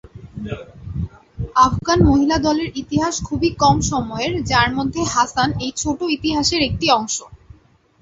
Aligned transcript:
আফগান 1.65 1.99
মহিলা 2.03 2.37
দলের 2.39 2.69
ইতিহাস 2.75 3.15
খুবই 3.27 3.49
কম 3.61 3.75
সময়ের, 3.91 4.33
যার 4.51 4.69
মধ্যে 4.77 5.01
হাসান 5.13 5.49
এই 5.59 5.71
ছোট 5.77 5.99
ইতিহাসের 6.17 6.61
একটি 6.69 6.87
অংশ। 6.91 7.15